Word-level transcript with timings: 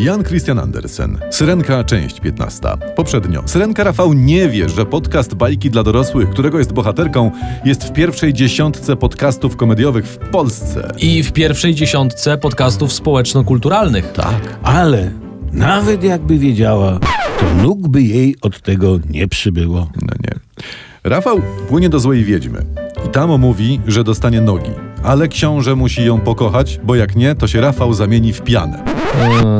Jan 0.00 0.24
Christian 0.24 0.58
Andersen. 0.58 1.18
Syrenka, 1.30 1.84
część 1.84 2.20
15. 2.20 2.68
Poprzednio. 2.96 3.42
Syrenka 3.46 3.84
Rafał 3.84 4.12
nie 4.12 4.48
wie, 4.48 4.68
że 4.68 4.86
podcast 4.86 5.34
Bajki 5.34 5.70
dla 5.70 5.82
dorosłych, 5.82 6.30
którego 6.30 6.58
jest 6.58 6.72
bohaterką, 6.72 7.30
jest 7.64 7.84
w 7.84 7.92
pierwszej 7.92 8.32
dziesiątce 8.32 8.96
podcastów 8.96 9.56
komediowych 9.56 10.06
w 10.06 10.18
Polsce. 10.18 10.92
I 10.98 11.22
w 11.22 11.32
pierwszej 11.32 11.74
dziesiątce 11.74 12.38
podcastów 12.38 12.92
społeczno-kulturalnych. 12.92 14.12
Tak. 14.12 14.58
Ale 14.62 15.10
nawet 15.52 16.04
jakby 16.04 16.38
wiedziała, 16.38 16.98
to 17.40 17.62
nóg 17.62 17.88
by 17.88 18.02
jej 18.02 18.36
od 18.42 18.62
tego 18.62 18.98
nie 19.10 19.28
przybyło. 19.28 19.78
No 20.02 20.14
nie. 20.24 20.34
Rafał 21.04 21.40
płynie 21.68 21.88
do 21.88 22.00
złej 22.00 22.24
wiedźmy. 22.24 22.64
I 23.06 23.08
tam 23.08 23.40
mówi, 23.40 23.80
że 23.86 24.04
dostanie 24.04 24.40
nogi. 24.40 24.70
Ale 25.02 25.28
książę 25.28 25.74
musi 25.74 26.04
ją 26.04 26.20
pokochać, 26.20 26.80
bo 26.84 26.94
jak 26.94 27.16
nie, 27.16 27.34
to 27.34 27.46
się 27.46 27.60
Rafał 27.60 27.94
zamieni 27.94 28.32
w 28.32 28.40
pianę. 28.40 28.89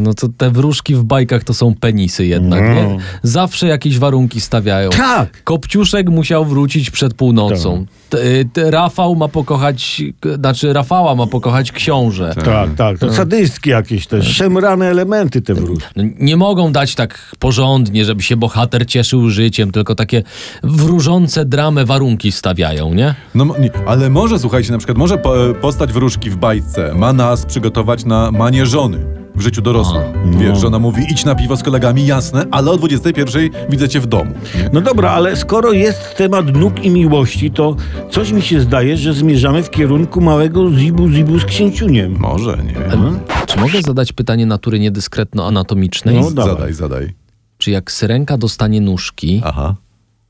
No 0.00 0.14
to 0.14 0.28
te 0.36 0.50
wróżki 0.50 0.94
w 0.94 1.04
bajkach 1.04 1.44
to 1.44 1.54
są 1.54 1.74
penisy 1.74 2.26
jednak, 2.26 2.60
nie? 2.62 2.96
Zawsze 3.22 3.66
jakieś 3.66 3.98
warunki 3.98 4.40
stawiają. 4.40 4.90
Tak. 4.90 5.44
Kopciuszek 5.44 6.10
musiał 6.10 6.44
wrócić 6.44 6.90
przed 6.90 7.14
północą. 7.14 7.86
T- 8.10 8.18
y, 8.26 8.44
t- 8.52 8.70
Rafał 8.70 9.16
ma 9.16 9.28
pokochać, 9.28 10.02
znaczy 10.38 10.72
Rafała 10.72 11.14
ma 11.14 11.26
pokochać 11.26 11.72
książę. 11.72 12.34
Tak, 12.44 12.74
tak. 12.74 12.98
To 12.98 13.12
sadystki 13.12 13.70
jakieś 13.70 14.06
te 14.06 14.22
szemrane 14.22 14.86
elementy 14.86 15.42
te 15.42 15.54
wróżki. 15.54 15.88
No, 15.96 16.04
nie 16.18 16.36
mogą 16.36 16.72
dać 16.72 16.94
tak 16.94 17.36
porządnie, 17.38 18.04
żeby 18.04 18.22
się 18.22 18.36
bohater 18.36 18.86
cieszył 18.86 19.30
życiem, 19.30 19.72
tylko 19.72 19.94
takie 19.94 20.22
wróżące 20.62 21.44
dramę 21.44 21.84
warunki 21.84 22.32
stawiają, 22.32 22.94
nie? 22.94 23.14
No, 23.34 23.44
nie, 23.44 23.70
ale 23.86 24.10
może, 24.10 24.38
słuchajcie, 24.38 24.72
na 24.72 24.78
przykład, 24.78 24.98
może 24.98 25.18
po, 25.18 25.34
postać 25.60 25.92
wróżki 25.92 26.30
w 26.30 26.36
bajce 26.36 26.94
ma 26.94 27.12
nas 27.12 27.46
przygotować 27.46 28.04
na 28.04 28.30
manię 28.30 28.66
żony 28.66 29.17
w 29.38 29.40
życiu 29.40 29.62
dorosłym. 29.62 30.02
Wiesz, 30.38 30.58
żona 30.58 30.78
mówi, 30.78 31.02
idź 31.10 31.24
na 31.24 31.34
piwo 31.34 31.56
z 31.56 31.62
kolegami, 31.62 32.06
jasne, 32.06 32.44
ale 32.50 32.70
o 32.70 32.76
21 32.76 33.50
widzę 33.70 33.88
cię 33.88 34.00
w 34.00 34.06
domu. 34.06 34.34
Nie? 34.56 34.70
No 34.72 34.80
dobra, 34.80 35.10
ale 35.10 35.36
skoro 35.36 35.72
jest 35.72 36.16
temat 36.16 36.54
nóg 36.56 36.84
i 36.84 36.90
miłości, 36.90 37.50
to 37.50 37.76
coś 38.10 38.32
mi 38.32 38.42
się 38.42 38.60
zdaje, 38.60 38.96
że 38.96 39.14
zmierzamy 39.14 39.62
w 39.62 39.70
kierunku 39.70 40.20
małego 40.20 40.70
zibu-zibu 40.70 41.38
z 41.38 41.44
księciuniem. 41.44 42.16
Może, 42.18 42.58
nie 42.66 42.72
wiem. 42.72 42.92
Mhm. 42.92 43.20
Czy 43.46 43.58
mogę 43.60 43.82
zadać 43.82 44.12
pytanie 44.12 44.46
natury 44.46 44.80
niedyskretno-anatomicznej? 44.80 46.20
No, 46.20 46.30
dawaj. 46.30 46.54
Zadaj, 46.54 46.72
zadaj. 46.72 47.14
Czy 47.58 47.70
jak 47.70 47.92
syrenka 47.92 48.38
dostanie 48.38 48.80
nóżki, 48.80 49.42
Aha. 49.44 49.74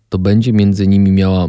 to 0.09 0.19
będzie 0.19 0.53
między 0.53 0.87
nimi 0.87 1.13
miała 1.13 1.49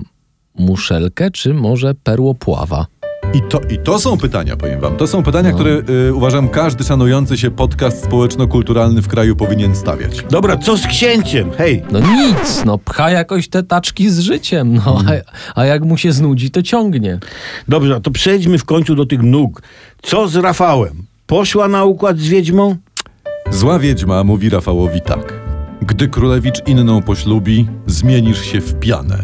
muszelkę, 0.55 1.31
czy 1.31 1.53
może 1.53 1.93
perłopława? 1.93 2.85
I 3.33 3.41
to, 3.41 3.59
I 3.69 3.77
to 3.77 3.99
są 3.99 4.17
pytania, 4.17 4.57
powiem 4.57 4.79
wam. 4.79 4.97
To 4.97 5.07
są 5.07 5.23
pytania, 5.23 5.51
które 5.51 5.81
y, 6.07 6.13
uważam 6.13 6.49
każdy 6.49 6.83
szanujący 6.83 7.37
się 7.37 7.51
podcast 7.51 8.03
społeczno-kulturalny 8.03 9.01
w 9.01 9.07
kraju 9.07 9.35
powinien 9.35 9.75
stawiać. 9.75 10.23
Dobra, 10.29 10.57
co 10.57 10.77
z 10.77 10.87
księciem? 10.87 11.51
Hej, 11.57 11.83
No 11.91 11.99
nic, 11.99 12.63
no 12.65 12.77
pcha 12.77 13.11
jakoś 13.11 13.47
te 13.47 13.63
taczki 13.63 14.09
z 14.09 14.19
życiem, 14.19 14.73
no 14.85 15.01
a, 15.55 15.59
a 15.61 15.65
jak 15.65 15.83
mu 15.85 15.97
się 15.97 16.11
znudzi, 16.11 16.51
to 16.51 16.61
ciągnie. 16.63 17.19
dobrze, 17.67 18.01
to 18.01 18.11
przejdźmy 18.11 18.57
w 18.57 18.65
końcu 18.65 18.95
do 18.95 19.05
tych 19.05 19.21
nóg. 19.23 19.61
Co 20.01 20.27
z 20.27 20.35
Rafałem? 20.35 20.93
Poszła 21.27 21.67
na 21.67 21.85
układ 21.85 22.19
z 22.19 22.27
wiedźmą? 22.27 22.75
Zła 23.51 23.79
wiedźma 23.79 24.23
mówi 24.23 24.49
Rafałowi 24.49 25.01
tak. 25.01 25.33
Gdy 25.81 26.07
królewicz 26.07 26.67
inną 26.67 27.01
poślubi, 27.01 27.67
zmienisz 27.87 28.41
się 28.41 28.61
w 28.61 28.79
pianę 28.79 29.17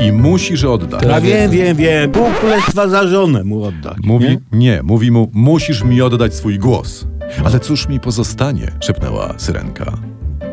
i 0.00 0.12
musisz 0.12 0.64
oddać. 0.64 1.04
A 1.04 1.20
wiem, 1.20 1.50
wiem, 1.50 1.76
wiem. 1.76 2.10
Pół 2.10 2.26
królestwa 2.40 2.88
za 2.88 3.06
żonę 3.06 3.44
mu 3.44 3.64
oddać. 3.64 3.96
Mówi, 4.04 4.26
nie? 4.26 4.38
nie, 4.52 4.82
mówi 4.82 5.10
mu, 5.10 5.30
musisz 5.34 5.84
mi 5.84 6.02
oddać 6.02 6.34
swój 6.34 6.58
głos. 6.58 7.06
Ale 7.44 7.60
cóż 7.60 7.88
mi 7.88 8.00
pozostanie, 8.00 8.72
szepnęła 8.80 9.34
syrenka. 9.36 9.92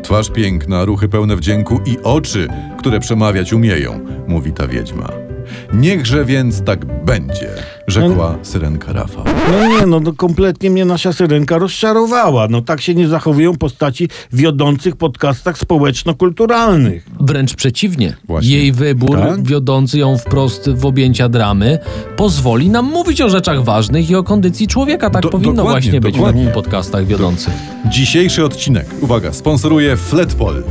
Twarz 0.02 0.30
piękna, 0.30 0.84
ruchy 0.84 1.08
pełne 1.08 1.36
wdzięku 1.36 1.80
i 1.86 1.98
oczy, 2.02 2.48
które 2.78 3.00
przemawiać 3.00 3.52
umieją, 3.52 4.00
mówi 4.28 4.52
ta 4.52 4.66
wiedźma. 4.66 5.08
Niechże 5.72 6.24
więc 6.24 6.62
tak 6.62 7.04
będzie, 7.04 7.48
rzekła 7.90 8.34
syrenka 8.42 8.92
Rafał. 8.92 9.24
No 9.50 9.68
nie, 9.80 9.86
no 9.86 10.00
to 10.00 10.12
kompletnie 10.12 10.70
mnie 10.70 10.84
nasza 10.84 11.12
syrenka 11.12 11.58
rozczarowała. 11.58 12.48
No 12.50 12.62
tak 12.62 12.80
się 12.80 12.94
nie 12.94 13.08
zachowują 13.08 13.56
postaci 13.56 14.08
wiodących 14.32 14.96
podcastach 14.96 15.58
społeczno-kulturalnych. 15.58 17.06
Wręcz 17.20 17.54
przeciwnie. 17.54 18.16
Właśnie. 18.24 18.50
Jej 18.50 18.72
wybór, 18.72 19.18
Tak? 19.18 19.42
wiodący 19.42 19.98
ją 19.98 20.18
wprost 20.18 20.70
w 20.70 20.86
objęcia 20.86 21.28
dramy, 21.28 21.78
pozwoli 22.16 22.68
nam 22.70 22.86
mówić 22.86 23.20
o 23.20 23.28
rzeczach 23.30 23.64
ważnych 23.64 24.10
i 24.10 24.14
o 24.14 24.22
kondycji 24.22 24.66
człowieka. 24.68 25.10
Tak 25.10 25.22
Do- 25.22 25.28
powinno 25.28 25.62
właśnie 25.62 26.00
być 26.00 26.14
dokładnie. 26.16 26.44
w 26.50 26.52
podcastach 26.52 27.06
wiodących. 27.06 27.54
Dzisiejszy 27.90 28.44
odcinek, 28.44 28.86
uwaga, 29.00 29.32
sponsoruje 29.32 29.96
Fletpol. 29.96 30.62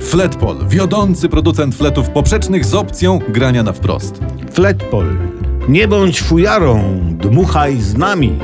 Fletpol, 0.00 0.56
wiodący 0.68 1.28
producent 1.28 1.74
fletów 1.74 2.10
poprzecznych 2.10 2.64
z 2.64 2.74
opcją 2.74 3.18
grania 3.28 3.62
na 3.62 3.72
wprost. 3.72 4.20
Fletpol. 4.52 5.06
Nie 5.68 5.88
bądź 5.88 6.22
fujarą, 6.22 6.98
dmuchaj 7.10 7.80
z 7.80 7.96
nami. 7.96 8.38